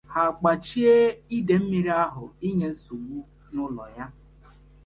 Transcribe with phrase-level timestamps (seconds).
[0.13, 0.95] ha akpàchie
[1.37, 3.17] idè mmiri ahụ inye nsogbu
[3.53, 4.05] n'ụlọ ya